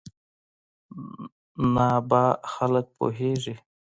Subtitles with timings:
[1.73, 3.55] نه ابا خلک پوېېږي.